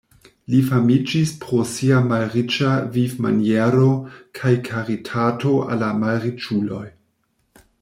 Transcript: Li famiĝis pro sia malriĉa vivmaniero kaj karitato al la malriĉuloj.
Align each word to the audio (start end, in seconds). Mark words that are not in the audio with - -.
Li 0.51 0.59
famiĝis 0.69 1.33
pro 1.43 1.59
sia 1.71 1.99
malriĉa 2.07 2.71
vivmaniero 2.95 3.91
kaj 4.41 4.55
karitato 4.71 5.55
al 5.67 5.81
la 5.87 5.93
malriĉuloj. 6.07 6.85